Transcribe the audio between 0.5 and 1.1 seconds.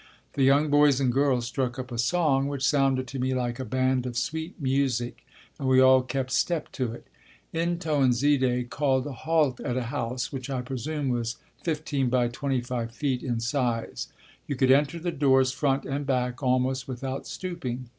boys